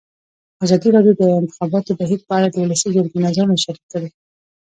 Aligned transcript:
ازادي 0.63 0.89
راډیو 0.95 1.13
د 1.17 1.21
د 1.21 1.23
انتخاباتو 1.41 1.97
بهیر 1.99 2.19
په 2.27 2.31
اړه 2.37 2.47
د 2.49 2.55
ولسي 2.63 2.89
جرګې 2.95 3.19
نظرونه 3.25 3.55
شریک 3.63 3.85
کړي. 3.93 4.09